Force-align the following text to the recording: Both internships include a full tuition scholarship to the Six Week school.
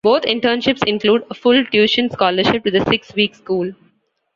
Both 0.03 0.23
internships 0.23 0.83
include 0.87 1.27
a 1.29 1.35
full 1.35 1.63
tuition 1.65 2.09
scholarship 2.09 2.63
to 2.63 2.71
the 2.71 2.83
Six 2.85 3.13
Week 3.13 3.35
school. 3.35 3.71